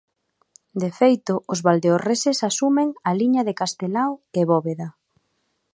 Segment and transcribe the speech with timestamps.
[0.81, 4.87] De feito, os valdeorreses asumen a liña de Castelao e Bóveda.